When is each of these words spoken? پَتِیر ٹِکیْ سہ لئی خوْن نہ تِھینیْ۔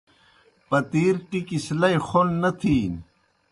پَتِیر 0.69 1.15
ٹِکیْ 1.29 1.57
سہ 1.65 1.75
لئی 1.79 1.97
خوْن 2.07 2.27
نہ 2.41 2.49
تِھینیْ۔ 2.59 2.99